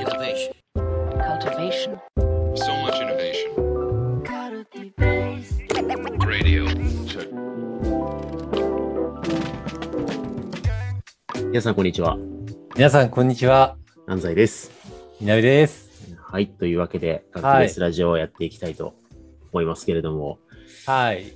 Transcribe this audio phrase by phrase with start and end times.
[0.00, 0.54] Innovation.
[1.28, 2.00] cultivation,
[2.54, 3.52] So much innovation.
[6.26, 6.64] Radio.
[7.06, 7.28] Check.
[11.50, 12.16] 皆さん、こんにちは。
[12.76, 13.76] 皆さん、こんにちは。
[14.06, 14.70] 安西です。
[15.20, 15.90] みなべです。
[16.16, 16.46] はい。
[16.48, 18.94] というわけで、はい楽器ベースラジオをやっていきたいと
[19.52, 20.38] 思いますけれども、
[20.86, 21.30] はい。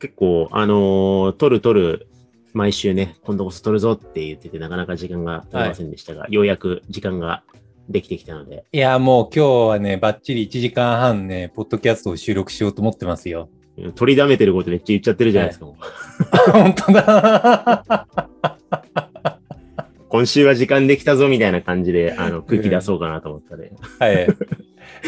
[0.00, 2.06] 結構、あのー撮る撮る、
[2.54, 7.42] 毎週ね、今度こそ撮るぞって言ってて、なかなか時間が取れませんでしたが、ようやく時間が
[7.88, 13.48] できてきたので、いや、もう今日はね、バッチリ1時間半ね、ポッドキャストを収録しようと思ってますよ。
[13.94, 15.66] 取りだめてることめっちゃ言っちゃってるじゃないですか。
[15.66, 15.76] もう
[16.52, 18.06] 本当だ。
[20.08, 24.28] 今週は時間できたぞみたいな感じで、あの、空気出そうかなと思ったで、はい。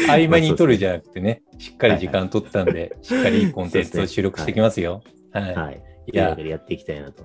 [0.09, 5.01] 合間に撮るじゃなくてね、 しっかり時間取ったんで、しっかりいいコンテンツを収録していきますよ。
[5.31, 5.55] はい。
[5.55, 5.81] はい。
[6.13, 7.23] いやというわけ、でやっていきたいなと。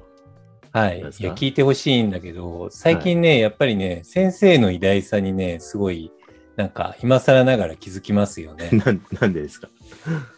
[0.72, 0.98] はい。
[1.00, 6.10] いや、聞いてほしいんだけど、最近ね、やっぱりね、先生の偉大さにね、すごい、
[6.56, 8.70] なんか、今更ながら気づきますよね。
[8.84, 9.68] なん、なんでですか？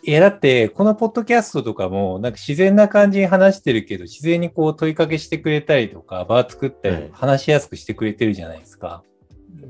[0.02, 9.02] いや、だって、このポッドキャストとかも、なんか自然な感じに話してるけど、自然にこう問いかけしてくれたりとか、場作ったり話しやすくしてくれてるじゃないですか。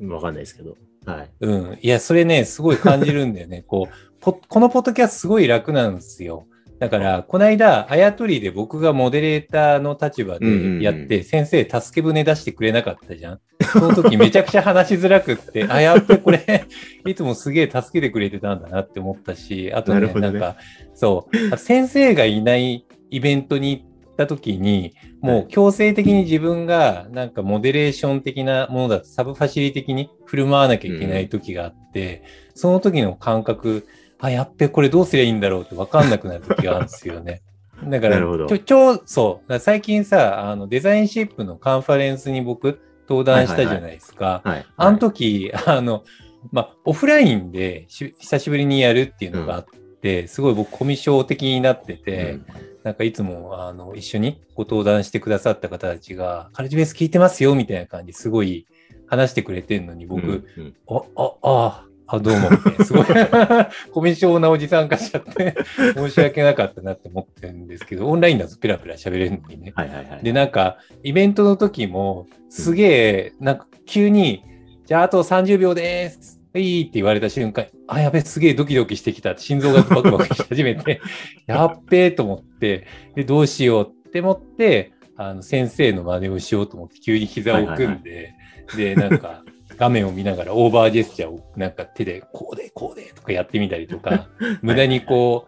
[0.09, 0.77] わかんないですけど。
[1.07, 1.31] はい。
[1.41, 1.79] うん。
[1.81, 3.63] いや、それね、すごい感じるんだよね。
[3.67, 6.47] こう、ポこのポッドキャストすごい楽なんですよ。
[6.79, 13.41] だから、この間、あやとりで僕がモデレーターの立場でやって、先生、助け舟出してくれなかったじゃん。
[13.73, 16.65] その時めちゃくちゃ話しづらくって、 あ、やっぱりこれ、
[17.07, 20.21] いつもすげえ助けてくれてたんだなって思ったし、あとね、なね。
[20.21, 20.57] なんか、
[20.95, 32.23] そう、先生がいないイベントに行った時に、もう強制的に自分がなんかモデレーション的なものだとサブファシリ的に振る舞わなきゃいけない時があって、
[32.55, 33.87] その時の感覚、
[34.25, 37.43] あ、やっべ、これどうすりゃいいんだろうって分かんなくなる時があるんですよね。
[37.85, 44.41] だから、ちょ、ちょ、そう、最近さ、あの、デザインシップのカンファレンスに僕、登壇したじゃないですか。
[44.45, 44.67] はい。
[44.77, 46.05] あの時、あの、
[46.53, 49.67] まあ、オフラインでし久しぶりにやるっていうのがあっ
[50.01, 52.47] て、すごい僕コミュ障的になってて、うん
[52.85, 58.67] なんかいつもあの一緒にご登壇してくださった方たちが、カルチベース聞いてますよみたいな感じですごい
[59.07, 62.51] 話してくれてんのに、僕、うんうんあ、あ、あ、あ、どうも、
[62.85, 63.07] すごい
[63.93, 65.55] コミュ障なおじさん化しちゃって、
[65.97, 69.73] 申し訳なかったなって思ってるんですけど、オンラインだとペラペラ喋れるのにね。
[69.75, 70.21] はいはいはい。
[70.23, 74.43] で、なんか、イベントの時も、すげえ、なんか急に、
[74.87, 76.41] じゃああと30秒です。
[76.57, 79.37] いいって言われた瞬間、あ、やべ、すげえドキドキしてきた。
[79.37, 81.01] 心臓がバクバクし始めて、
[81.47, 82.87] やっべえと思って、
[83.17, 88.35] で、どうしようって思って、あの、先生の真似をしようと思って、急に膝を組んで、
[88.77, 89.43] で、なんか、
[89.77, 94.29] 画面を見ながらオーバージェスチャーをなんか手でこうでこうでとかやってみたりとか、
[94.63, 95.47] 無駄にこ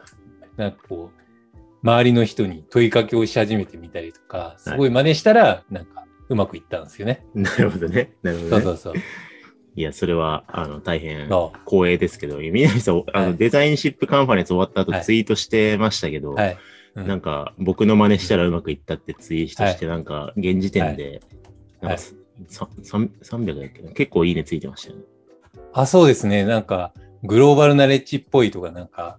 [0.56, 7.24] う、なんかこう、周りの人に問いかけをし始めてみたりとか、すごい真似したら、なんかうまくいったんですよね。
[7.34, 8.14] なるほどね。
[8.22, 8.62] なるほどね。
[8.62, 9.02] そうそうそう。
[9.76, 11.28] いや、それは、あの、大変
[11.66, 16.52] 光栄ですけど、南さん、あの、はいデザインシップカンファレンス終わった後はいツイートしてましたけど、はい。
[16.94, 21.20] うんなんか、僕の真似したらうまくいったってツイートして、なんか、現時点で、
[21.82, 21.98] はい
[22.48, 23.92] 300だっけな？
[23.92, 25.04] 結構いいねついてましたよね。
[25.72, 26.44] あ、そうですね。
[26.44, 26.92] なんか、
[27.22, 29.18] グローバルナレッジっぽいとか、なんか、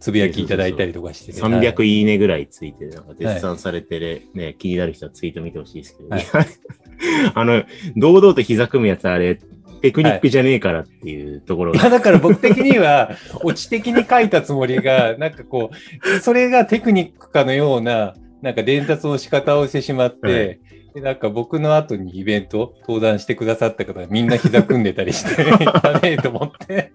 [0.00, 1.40] つぶやきいただいたりとかしてて。
[1.40, 1.88] 300はい。
[1.88, 6.24] いいねぐらいついて、なんか絶賛されてる、ね、気になる人はツイート見てほしいですけど、はい。
[7.34, 7.64] あの、
[7.96, 9.40] 堂々と膝組むやつあれ、
[9.82, 13.12] テクニックじゃねえからっていうところが、いや、だから僕的には、
[13.44, 20.60] オチ的に書いたつもりが、なんかこう、それがテクニックかのような、なんか伝達の仕方をしてしまって、はい
[20.98, 26.92] でなんか僕の後にイベント登壇してくださった方がみんな膝組んでたりして、やべえと思って。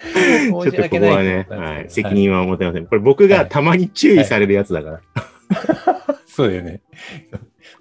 [0.00, 2.86] ちょっとここはね、はい、責任は持てません。
[2.86, 5.00] これ僕がたまに注意されるやつだから。
[6.26, 6.82] そうだよね。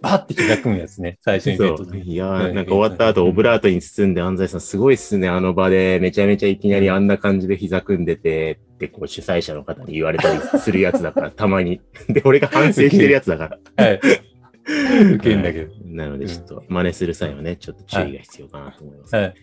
[0.01, 1.97] バッて膝組むやつね、最初にそう。
[1.97, 11.81] いやー、うんなんか終わった後、オブラートに包んで、安西さん、すごいっすね、あの場で、めちゃめちゃいきなりあんな感じで膝組んでて、って、こう、主催者の方に言われたりするやつだから、たまに。
[12.09, 13.85] で、俺が反省してるやつだから。
[13.85, 13.99] はい。
[15.15, 15.73] 受けんだけど。
[15.85, 19.15] なので、ちょっと、真似する際はね、ちょっと注意が必要かなと思います。
[19.15, 19.23] はい。
[19.25, 19.33] はい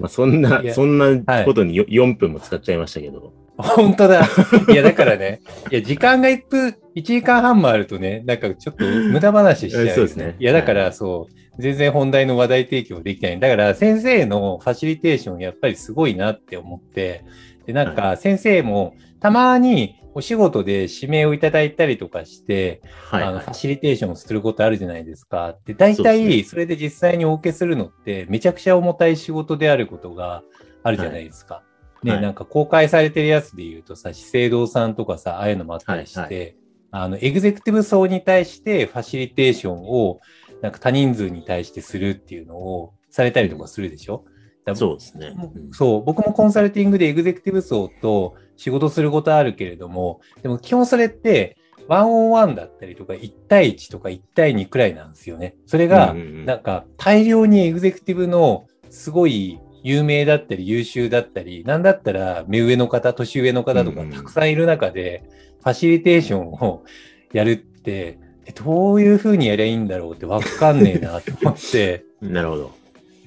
[0.00, 3.32] まあ、そんな、そんなことによ4分も使っちゃいましたけど。
[3.56, 4.26] 本当だ。
[4.68, 13.40] いや、だからね、いや、時間が1分、1時間半もあるとね、なんかちょっと無駄話しちゃう、そうですねいや、だかはらそう、全然本題の話題提供できない。
[13.40, 17.24] だから先生のファシリテーションやっぱりすごいなって思って、
[17.66, 22.80] で、なんか先生もたまにお仕事で指名をいただいたりとかして、
[23.10, 23.54] はい、あの、はいファ。
[23.54, 25.56] シリテーションをすることあるじゃないですか。
[25.64, 30.42] で、大体それで実際にお受けするのってめちゃくちゃ重たい仕事であることが
[30.82, 31.62] あるじゃないですか。
[32.02, 36.56] ね、はいなんか公開されてるやつで言うとさ、資生堂さんとかさ、ああいうのもあったりして、はい
[36.92, 40.20] あの、エグゼクティブ層に対してファシリテーションを、
[40.62, 44.30] なんか多人数に対してするっていうのを、されたりとかするでしょだ
[44.74, 45.34] そうですね。
[45.54, 51.56] うんそう、僕もコンサルティングでエグゼクティブ層と仕事することあるけれども、でも基本それって、
[51.88, 55.56] ワンオンワンだったりとか、1対1とか1対2くらいなんですよね。
[55.66, 65.22] それがなんか大量にエグゼクティブのすごい有名だったり優秀だったり、なんだったら目上の方、年上の方とかたくさんいる中で、
[65.62, 66.82] ファシリテーションを
[67.32, 72.72] やるって、えどういうふうにやりゃいいんだろうってわかんねえなと思って、 なるほど。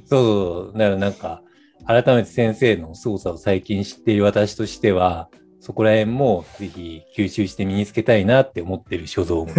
[0.10, 0.78] そうそう。
[0.78, 1.42] だからなんか、
[1.86, 5.30] 改めて先生の操作を最近知っている私としては、
[5.60, 9.48] そこら辺もぜひ吸収して身につけたいなって思ってる所存。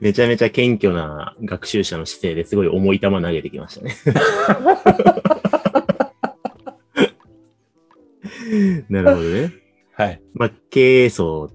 [0.00, 3.96] めちゃめちゃ謙虚な学習者の姿勢ですごい重い球投げてきましたね。
[8.88, 9.52] なるほどね。
[9.92, 10.22] はい。
[10.34, 11.50] まあ、経営層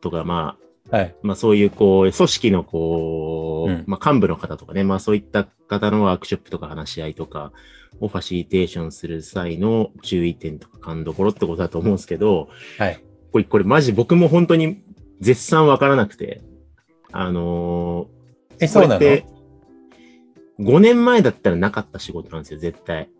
[0.00, 1.14] とか、まあ、はい。
[1.22, 7.52] まあそういうこう、組織のこう、うんまあ幹部の方とかね、まあそういった方のワークショップとか話し合いとか
[8.00, 12.48] をファシリテーションする際の注意点とか勘どころってことだと思うんですけど、
[12.78, 13.02] はい。
[13.32, 14.82] これ、これマジ僕も本当に
[15.20, 16.42] 絶賛わからなくて、
[17.12, 18.08] あの
[18.60, 18.98] え、ー、そうなの？
[18.98, 19.26] これって
[20.58, 23.10] 5年前だったらなかった仕事なんですよ、絶対。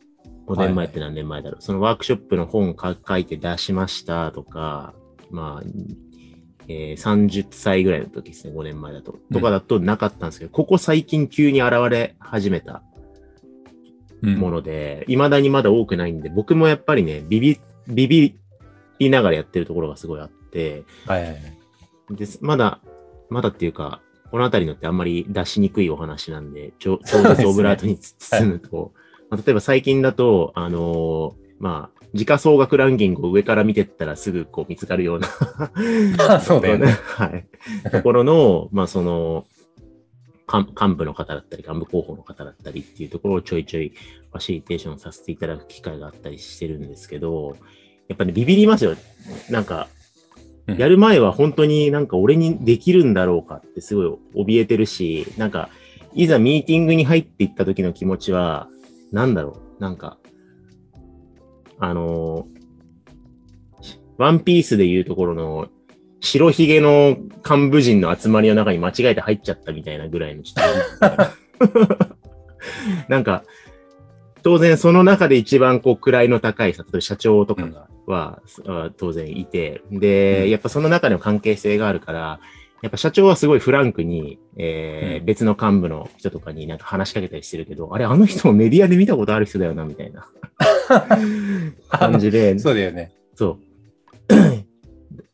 [0.47, 1.63] 5年前って何年前だろう。
[1.63, 4.95] そのワークショップの本か書いて出しましたとか、
[5.31, 5.67] まあ、
[6.69, 9.19] えー30歳ぐらいの時ですね、5年前だと。
[9.33, 12.83] とかだとなかったんですけど、ここ最近急に現れ始めた
[14.23, 18.39] うんもので、未だにまだ多くないんで、僕もやっぱりね、ビビ、ビビ
[18.99, 22.17] りながらやってるところがすごいあって、はいはいはい。
[22.17, 22.39] です。
[22.41, 22.81] まだ、
[23.31, 28.93] まだっていうか、このあたりのってあんまり出しにくいお話なんで、ちょ、超絶オブラートに包むと、
[29.31, 35.29] まあ、例えば最近だと、あのーまあ、時価総額ランキングを上から見てったらすぐこう見つかるような
[36.37, 36.87] あそうだよね。
[37.05, 37.47] はい。
[37.91, 39.47] ところの、まあその、
[40.53, 47.57] 幹幹部の方だったり、幹部候補の方だったりっていうところをちょいちょいファシリテーションさせていただく機会があったりしてるんですけど、
[48.09, 48.95] やっぱね、ビビりますよ。
[49.51, 49.97] なんか、うん
[50.79, 55.69] やる前は本当になんか俺にできるんだろうかってすごい怯えてるし、なんか、
[56.13, 58.69] いざミーティングに入っていった時の気持ちは、
[59.13, 60.19] なんだろう、なんか、
[61.79, 62.57] あのー
[64.19, 65.69] ワンピースでいうところの、
[66.21, 67.19] 白ひげの
[67.49, 70.63] 幹部陣の集まりの中に間違えて入っちゃったみたいなぐらいのちょ
[71.07, 71.17] っ
[71.79, 72.09] と
[73.09, 73.45] なんか、
[74.43, 82.41] 当然その中で一番こう位の高い、例え社長とかが、は、あ当然いて、で、うんやっぱその中での関係性があるから、
[82.83, 90.29] やっぱ社長はすごいフランクに、えーうん別の幹部の人とかになんか話しかけたりしてるけど、あれ、あの人もメディアで見たことある人だよな、みたいな
[91.89, 93.13] 感じで、そうだよね。
[93.35, 93.67] そう。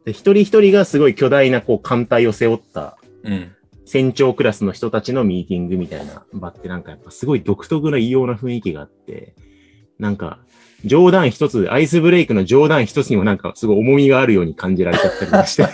[0.05, 3.53] で一人一人がすごい巨大なこう艦隊を背負ったうん。
[3.85, 9.35] 船長クラスの人たちのミーティングみたいな場ってなんかやっぱすごい独特な異様な雰囲気があって、
[9.99, 10.39] なんか
[10.85, 15.67] 冗談一つ、アイスブレイクの冗談一つにもなんかすごい重みがあるように感じられちゃったりして。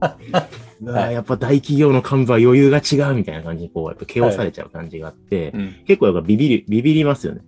[0.80, 5.76] うわーやっぱ大企業の幹部は余裕が違うみたいな感じにこうやっぱ毛をされちゃう感じがあって、うん。
[5.86, 7.40] 結構やっぱビビり、ビビりますよね。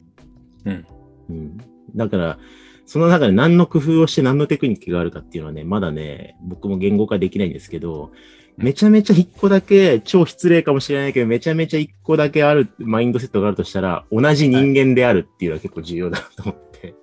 [0.65, 0.87] うん。
[1.31, 1.56] うん。
[1.94, 2.38] だから、
[2.87, 8.11] その中で何の工夫をして何のテクニックがあるかっていうのはね、まだね、僕も言語化できないんですけど、うん
[8.61, 16.94] めちゃめちゃ一個だけ、超失礼かもしれないけど、めちゃめちゃ一個だけある、マインドセットがあるとしたら、同じ人間であるっていうのは結構重要だなと思って。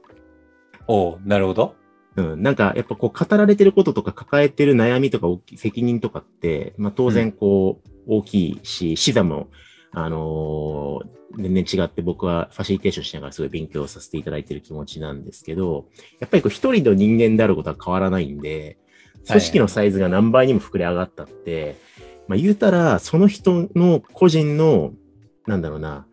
[0.87, 1.75] おうなるほど。
[2.17, 2.43] うん。
[2.43, 9.47] なんか、やっぱこう、語られてることとか抱えてる悩みとか大き責任とかって、まあ当然こう、大きいし、視座も、
[9.91, 15.87] あのー全然違って僕はファシリテーションしながらすごい勉強させていただいてる気持ちなんですけど、
[16.19, 18.77] やっぱりこう一人の人間であることは変わらないんで、
[19.27, 21.77] 組織のサイズが何倍にも膨れ上がったって、
[22.27, 24.93] まあ言うたら、その人の個人の、
[25.47, 26.07] なんだろうな、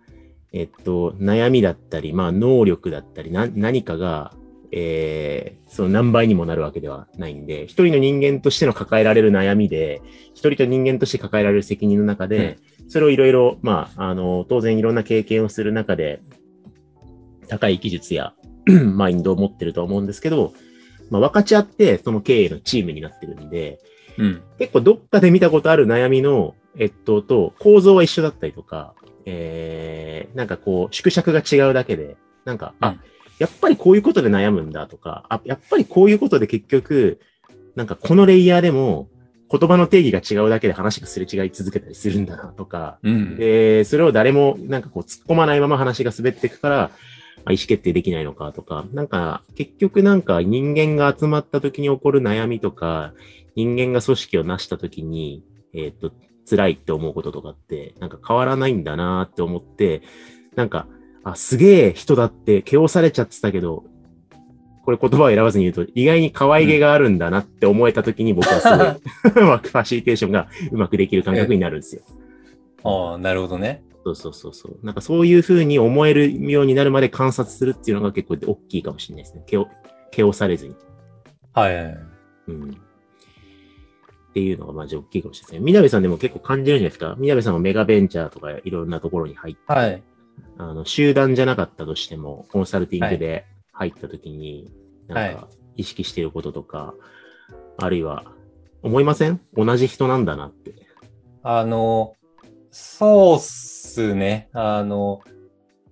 [0.52, 4.34] えっと、悩みだったり、まあ能力だったり、な何かが、
[4.76, 10.02] えー、その何倍にもなるわけではないんで、一人の人間としての抱えられる悩みで、
[10.35, 16.23] 一人と人間として抱えられる責任の中で、それをいろいろ、まあ、あの、当然いろんな経験をする中で、
[17.47, 18.35] 高い技術や
[18.66, 20.52] マインドを持ってるとは思うんですけど、
[21.09, 23.78] まあ、分かち合って、その経営のチームになってるんで、
[24.19, 24.43] うん。
[24.59, 33.00] 結構どっかで見たことある悩みの、えっと、と、構造は一緒だったりとか、えー、なんかこう、縮尺が違うだけで、なんか、あ、うん
[33.38, 37.20] やっぱりこういうことで悩むんだとか、あ、やっぱりこういうことで結局、
[37.74, 39.08] なんかこのレイヤーでも、
[39.50, 43.36] 言葉の定義が違うだけで話がすれ違い続けたりするんだなとか、うん。
[43.36, 53.12] で、それを誰もなんかこう突っ込まないまま話が滑っていくから、まあ意思決定できないのかとか、なんか結局なんか人間が集まった時に起こる悩みとか、
[53.54, 56.10] 人間が組織を成した時に、えっ、と、
[56.48, 60.02] 辛いって思うこととかって、なんか変わらないんだなって思って、
[60.56, 60.86] なんか、
[61.25, 63.85] あ、すげえ人だって、毛をされちゃってたけど、
[64.85, 72.02] これ言葉を選ばずに言うと、意外に可愛げがあるんだなって思えた時に僕はすごい、ワークファシリテーションがうまくできる感覚になるんですよ。
[72.85, 73.83] ああ、なるほどね。
[74.04, 74.78] そうそうそうそう。
[74.83, 79.43] なんかそういう風に思えるようになるまで観察するっていうのが結構大きいかもしれないですね。
[79.47, 79.69] 毛を、
[80.11, 80.75] 毛をされずに。
[81.54, 81.99] はいはいはい。
[82.49, 82.71] うん。
[82.71, 82.73] っ
[84.35, 85.61] ていうのがまあ大きいかもしれないですね。
[85.61, 87.14] みなべさんでも結構感じるじゃないですか。
[87.19, 90.02] みなべさんもメガベンチャーとかいろんなところに入って、はい。
[90.58, 94.72] あの、集団じゃなかったとしても、コンサルティングで入った時に、
[95.08, 96.94] なんはか意識していることとか、
[97.76, 98.24] あるいは、
[98.82, 99.40] 思いません？
[99.56, 100.74] 同じ人なんだなって。
[101.42, 102.14] あの、
[102.70, 104.48] そうっすね。
[104.52, 105.22] あの、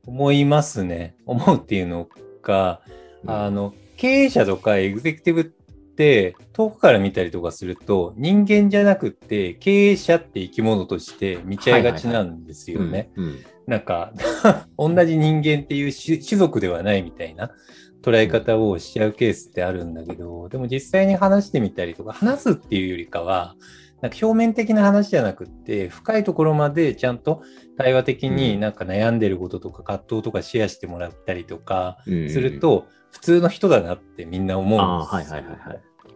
[0.06, 1.16] 思いますね。
[1.26, 2.08] 思うっていうの
[2.42, 2.82] が、
[3.26, 13.12] あの、経営者とかエグゼクティブって遠くから見たりとかすると人間じゃなくって経営者って生き物として見ちゃいがちなんですよね。
[13.14, 13.24] うん。
[13.24, 14.12] うんなんか
[14.78, 17.52] 同じ人間っていう種種族ではないみたいな
[18.02, 23.54] 捉え方をしちゃうケースってあるんだけど、でも実際に話してみたりとか話すっていうよりかは
[24.02, 27.42] なんか表面的な話じゃなくって深いところまでちゃんと
[27.78, 32.28] 対話的になんか悩んでることとか葛藤とかシェアしてもらったりとかうん。
[32.28, 35.42] する、と普通の人だなってみんな思うんですよ。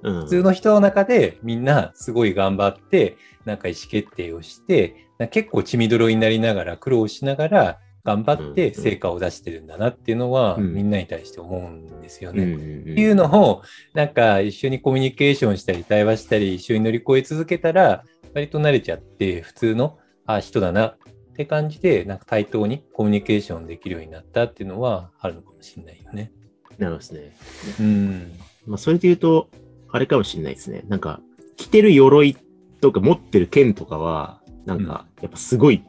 [0.02, 12.44] 普通の人の中でみんなすごい頑張ってなんか意思決定をして結構血みどろになりながら苦労しながら頑張って成果を出してるんだなっていうのはうんみんなに対して思うんですよね。
[12.44, 13.62] うん、っていうのを
[13.94, 18.04] なんか一緒にコミュニケーションしたり対話したり一緒に乗り越え続けたら
[18.34, 20.96] 割と慣れちゃって普通のあ人だなっ
[21.36, 26.32] て感じでなんか対等にコミュニケーションできるようになったっていうのはあるのかもしれないよね。
[26.78, 27.36] なるほどですね。
[27.80, 28.32] うん。
[28.66, 29.48] まあ、それで言うと、
[29.90, 30.82] あれかもしれないですね。
[30.88, 31.20] なんか、
[31.56, 32.36] 着てる鎧
[32.80, 35.82] とか持ってる剣とかは、なんか、やっぱすごい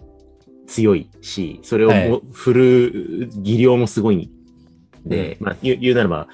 [0.68, 4.32] 強いし、それを振る技量もすごい。
[5.06, 6.28] で、まあ言う、言うならば、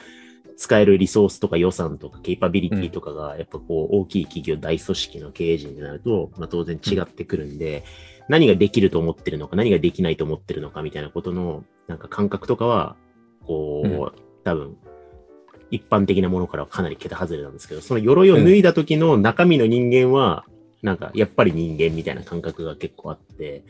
[0.55, 7.83] 使えるリソースとか予算とかケイパビリティとかが、やっぱこう、大きい企業、大組織の経営陣になると、まあ当然違ってくるんで、
[8.29, 12.95] 何ができると思ってるのか、何ができないと思ってるのかみたいなことの、なんか感覚とかは、
[13.45, 14.11] こう、うん。
[14.43, 14.77] 多分、
[15.71, 20.45] 一般的なものからはかなり桁外れなんですけど、その鎧を脱いだ時の中身の人間は、
[20.83, 23.63] なんか、やっぱり人間みたいな感覚が結構あって、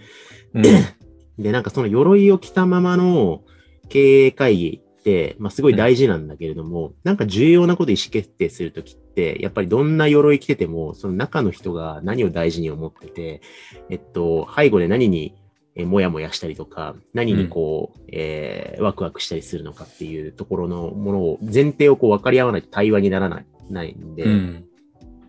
[0.54, 0.64] うん。
[1.38, 3.44] で、なんかその鎧を着たままの
[3.88, 13.42] 経営会議って、まあすごい大事なんだけれども、なんか重要なこと意思決定するときって、やっぱりどんな鎧着てても、その中の人が何を大事に思ってて、
[13.90, 15.36] えっと、背後で何に、
[15.76, 24.66] えーもやもやしたりとか、何にこう、えーワクワクしたりするのかっていうところのものを、前提をこう分かり合わないと対話にならない、ないんで、うん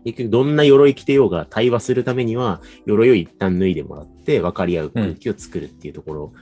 [0.05, 6.33] 結局どんな鎧着てようが対話するためには、鎧を一旦脱いでもらって分かり合う空気を作るっていうところ、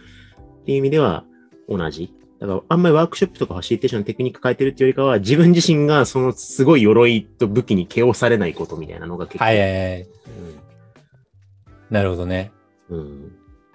[0.62, 1.24] っていう意味では
[1.70, 2.14] 同じ。
[2.40, 10.08] だからあんまりワークショップとかファシリテーションのテクニック変えてるっていうよりかは、自分自身がそのすごい鎧と武器に毛をされないことみたいなのが結構、はいはいはい。
[11.90, 12.52] なるほどね。
[12.90, 13.28] うん、うん。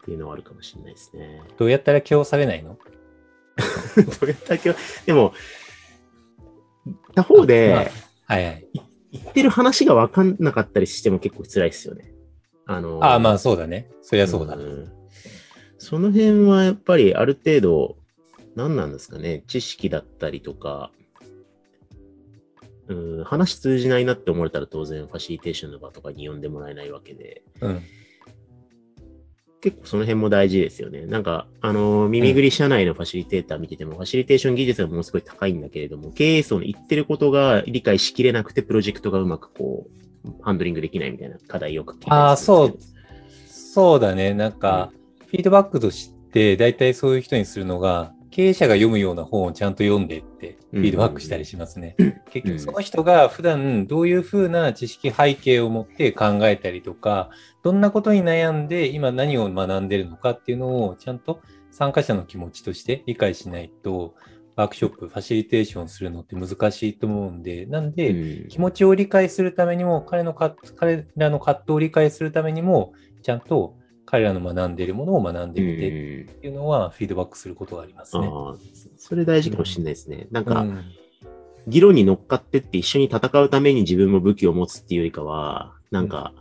[0.02, 1.40] っていうのはあるかもしれないですね。
[1.56, 2.76] どうやったら気をされないの？
[3.96, 5.32] どうやったら今日、でも、
[7.14, 8.66] 他方で、まあはいはい。
[9.12, 12.12] 言ってる話が分かんなかったりしても結構辛いですよね。
[12.66, 13.90] あのああ、まあそうだね。
[14.02, 14.54] そりゃそうだ。
[14.56, 14.92] ん
[15.78, 17.96] その辺はやっぱりある程度、
[18.56, 20.90] 何なんですかね、知識だったりとか、
[22.88, 27.82] うん、話通じないなって思われたら当然ファシリテーションの場とかに呼んでもらえないわけで、うん。
[29.60, 31.06] 結構その辺も大事ですよね。
[31.06, 39.86] なんか、あの、耳ぐり社内のファシリテーター見てても、ファシリテーション技術がものすごい高いんだけれども、経営層の言ってることが理解しきれなくて、プロジェクトがうまくこ
[40.24, 42.78] う、ハンドリングできないみたいな課題よく聞いたりああ、そう。
[43.48, 44.32] そうだね。
[44.32, 44.92] なんか、
[45.26, 51.96] フィードバックとして、大体そういう人にするのが、経営者が読むような本をちゃんと読んでって、フィードバックしたりしますね。
[52.30, 57.30] 結局、その人が普段どういうふうな知識背景を持って考えたりとか、
[57.62, 64.14] どんなことに悩んで今何を学んでるのかっていうのをちゃんと参加者の気持ちとして理解しないと、
[64.56, 68.48] ワークショップ、ファシリテーションするのって難しいと思うんで、なんで、うん。
[68.48, 72.92] 気持ちを理解するためにも、彼のか彼らの葛藤を理解するためにも、
[73.22, 73.76] ちゃんと
[74.10, 75.88] 彼らの学んでいるものを学んでみて
[76.32, 78.26] っていうのはフィードバックすることがありますね。
[78.26, 78.56] ああ、
[78.96, 80.28] それ大事かもしれないですね。
[80.30, 80.82] なんか、うん
[81.66, 86.32] 議論に乗っかってって一緒に戦うために自分も武器を持つっていうよりかは、なんか、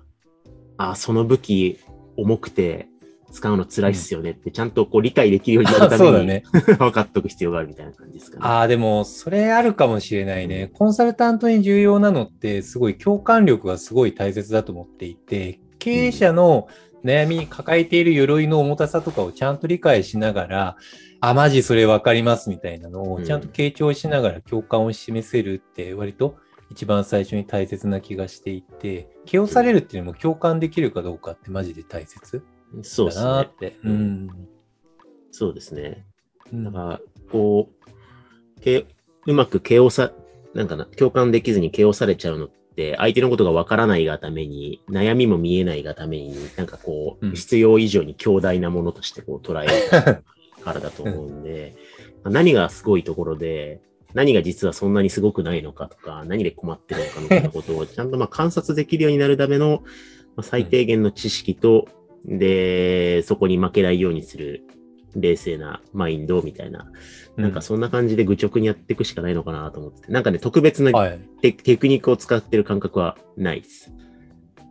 [0.78, 1.80] ああ、その武器
[2.16, 2.88] 重くて
[3.34, 6.44] 使うの辛いっすよねってちゃんとこう理解できるようになるために、 そうだね。
[6.80, 8.46] 分かっとく必要があるみたいな感じですかね。
[8.46, 10.70] ああ、でも、それあるかもしれないね。
[10.72, 16.68] コンサルタントに重要なのって、すごい共感力がすごい大切だと思っていて、経営者の
[17.08, 20.78] 悩み抱えている鎧の重たさとかをちゃんと理解しながら、
[21.22, 26.36] あ、マジそれわかりますみたいなのをちゃんと傾聴しながら共感を示せるって割と
[26.70, 33.56] 一番最初に大切な気がしていて、気をされるっていうのも共感できるかどうかってマジで大切だなっ。
[33.56, 33.80] て。
[33.84, 34.28] うん。
[35.32, 36.06] そうですね。
[36.52, 37.70] うんだから、こ
[38.58, 38.86] う、け
[39.26, 40.12] うまく形容さ、
[40.54, 42.56] なんかな、共感できずに形容されちゃうのって、
[42.98, 47.34] 相手のことがわからないがために、悩みも見えないがために、なんかこう、うん。
[47.34, 50.24] 必要以上に強大なものとしてこう捉える
[50.64, 51.76] からだと思うんで、
[52.24, 53.82] 何がすごいところで、
[54.14, 59.84] 何が実はそんなにすごくないのかとか、何で困ってるのかみたいなことを ちゃんとまあ観察できるようになるための、
[60.36, 61.88] まあ、最低限の知識と、
[62.26, 64.64] で、そこに負けないようにする
[65.18, 66.88] 冷静なマインドみたいな、
[67.36, 71.20] なんかそんな感じで愚直にやっていくしかないのかなと思ってて、なんかね、特別なはい。
[71.42, 73.92] テ,、テクニックを使ってる感覚はないです。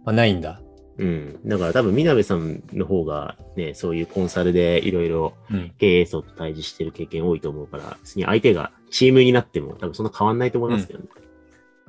[0.04, 0.60] あ、ないんだ。
[0.98, 1.40] うん。
[1.44, 5.72] だから多分、みなべさんの方がね、そういうコンサルでいろいろうん。
[5.78, 11.06] 経営層と対峙してる経験多いと思うから、別に相手がチームになっても多分そんな変わんないと思いますけどね。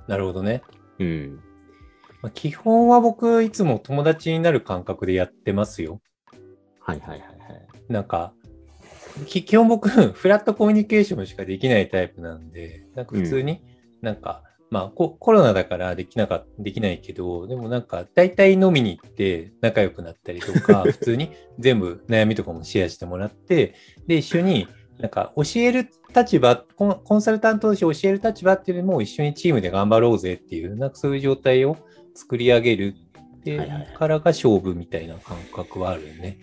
[0.08, 0.62] なるほどね。
[1.00, 1.40] うん。
[2.22, 6.02] まあ基本は僕、いつも友達になる感覚でやってますよ。
[6.80, 7.68] はいはいはいはい。
[7.90, 8.37] なんか、き
[9.26, 13.62] 基本僕、 フラットコミュニケーションしかできないタイプなんで、なんか普通に、
[14.02, 23.74] なんか、まあコ、コロナだからできなか、できないけど、でもなんか、大体飲みに行って仲良くなったりとか、 普通に全部悩みとかもシェアしてもらって、
[24.08, 24.68] で、一緒に、
[25.00, 31.78] なんか教える立場コン、コンサルタントとして教える立場っていうよりも一緒にチームで頑張ろうぜっていう、なんかそういう状態を
[32.16, 32.96] 作り上げる
[33.40, 36.40] っていうはいはいはいからが勝負みたいな感覚はあるよね。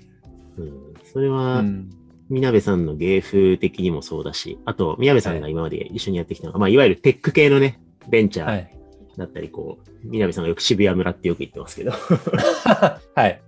[0.56, 0.94] うん。
[1.04, 1.90] それうは、ん。
[2.30, 8.70] みなべさんの芸風的にもそうだし、あと、みなべさんが今まで一緒にやってきたのが、まあ、いわゆるテック系のね、ベンチャーはい。
[9.16, 11.92] だったり、こう、みなべさんがよく渋谷村ってよく言ってますけど、
[13.14, 13.40] はい。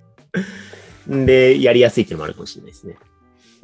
[1.08, 2.96] で、やりやすいっていうのもあるかもしれないですね。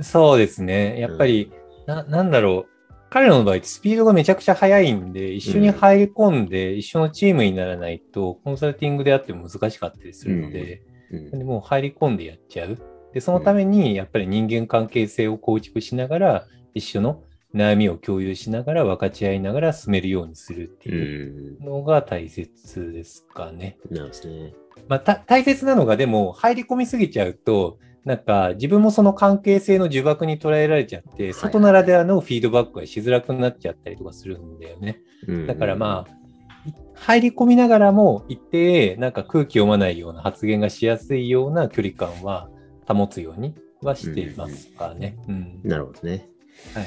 [0.00, 0.98] そうですね。
[0.98, 1.52] やっぱり、
[1.86, 2.72] な、なんだろう。
[3.10, 11.30] 彼らの場合、スピードがめちゃくちゃ速いんで、一緒に入り込んで、一緒のチームにならないと、コンサルティングであっても難しかったりするので、うん。
[11.30, 12.78] でもう入り込んでやっちゃう。
[13.12, 17.22] で、そのために、やっぱり人間関係性を構築しながら、一緒の
[17.54, 20.92] 悩みを共有しながら、分かち合いながら進めるようにするってう。
[20.92, 23.76] いうんのが大切ですかね。
[23.90, 24.54] なんですね。
[24.88, 35.00] まあ、た大切なのが、でも、入り込みすぎちゃうと、なんか、自分もその関係性の呪縛に捉えられちゃって、い外ならではのフィードバックがしづらくなっちゃったりとかするんだよね。
[35.28, 42.48] うんだからまあ、い入り込みながらも、一定、なんか空気読まないような発言がしやすいような距離感は
[42.86, 45.16] 保つようにはしていますかね。
[45.28, 45.60] うん。
[45.64, 46.28] なるほどね。
[46.74, 46.86] はい。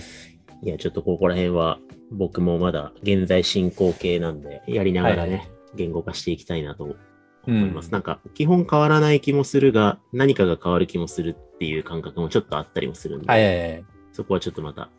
[0.67, 1.79] いや、ちょっとここら辺は、
[2.12, 6.93] 僕もまだ現在進行形なんで、やりながらね、はいはい言語化していきたいなと思
[7.47, 7.91] うんいます。
[7.91, 13.86] なんか、基本変わらない気もするが、何かが変わる気もするっていう感覚もちょっとあったりもするんで、はいはいはい。
[14.13, 14.89] そこはちょっとまた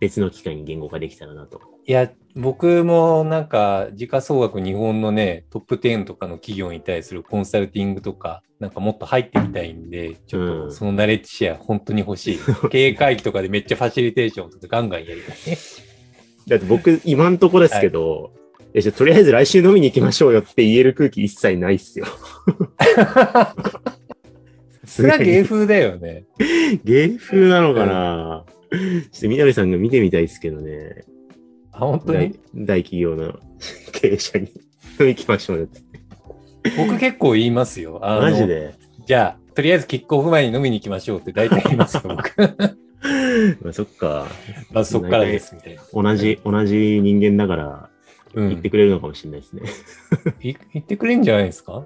[0.00, 1.60] 別の機会に言語化できたらなと。
[1.86, 12.40] いや、僕もなんか、時価総額日本のね、トップ10とかの企業に対するコンサルティングとか、なんかもっと入ってみたいんで、ちょっうんとそのナレッジシェア本当に欲しい。
[12.70, 15.58] 経営会議とかでめっちゃファシリテーションとかガンガンやりたいね。
[16.46, 18.32] だって僕、今んとこですけど、
[18.74, 22.06] いやじゃあとりあえず来週飲みに行きましょうよって言える空気一切ないっすよ。
[24.84, 26.24] それは芸風だよね。
[26.84, 28.78] 芸風なのかな、ちょ
[29.18, 31.04] っと南さんが見てみたいですけどね。
[31.72, 32.66] あ、本当大に？
[32.66, 33.38] 大企業の
[33.92, 34.48] 経営者に
[34.98, 35.80] 行きましょうよって。
[36.76, 38.00] 僕結構言いますよ。
[38.02, 38.74] あのマジで？
[39.06, 42.32] じゃあ、とりあえずキックオフ前に飲みに行きましょうって大体言いますよ、僕。
[43.62, 44.26] まあ、そっか。
[44.72, 45.82] まあそっからです、みたいな。
[45.94, 47.90] 同じ、同じ人間だから
[48.34, 48.48] うん。
[48.50, 49.62] 言ってくれるのかもしれないですね。
[50.42, 51.84] い言ってくれんじゃないですか？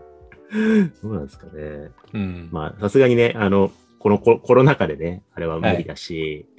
[1.02, 1.90] どうなんですかね。
[2.14, 2.48] うん。
[2.50, 6.51] まあ、さすがにね、あの、このココロナ禍でね、あれは無理だし、うん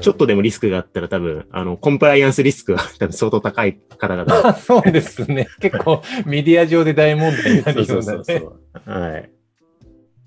[0.00, 4.54] ちょっとでもリスクがあったら多分、あの、コンプライアンスリスクは 多分相当高い方々。
[4.60, 5.48] そうですね。
[5.60, 8.02] 結構メディア上で大問題になるそうね。
[8.02, 8.90] そううそうそう。
[8.90, 9.30] はい。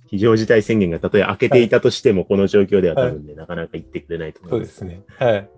[0.07, 4.65] 非常事態宣言がたとえ開けていたとしても、この状況では多分ね、なかなか言ってくれないと思いうま。
[4.65, 5.03] そですすね。
[5.17, 5.49] はい。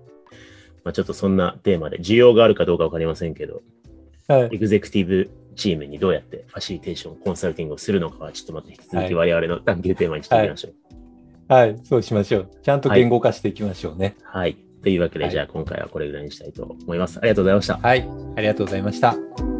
[0.83, 3.61] まあちょっとそんなテーマで、需要があるかどうかわかりませんけど、
[4.27, 4.49] はい。
[4.51, 10.71] エグゼクティブチームにどうやってファシリテーション、コンサルティングをするのかは、ちょっとまた引き続きは我々の探求テーマにしていきましょう。
[10.71, 10.82] はい。
[11.83, 12.49] そうしましょう。
[12.61, 14.15] ちゃんと言語化していきましょうね。
[14.23, 14.57] はい。
[14.81, 17.19] というわけで、はいじゃあ今回はこれぐらいにしたいと思います。
[17.19, 17.77] ありがとうございました。
[17.77, 18.09] はい。
[18.35, 19.52] ありがとうございました。